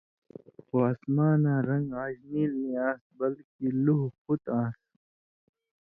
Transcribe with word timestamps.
خو 0.65 0.77
اسماناں 0.91 1.59
رن٘گ 1.67 1.89
آژ 2.03 2.15
نیل 2.31 2.51
نی 2.61 2.71
آن٘س 2.87 3.01
بلکے 3.17 3.67
لُوہوۡ 3.83 4.13
پُھت 4.23 4.43
آنس۔ 4.57 4.79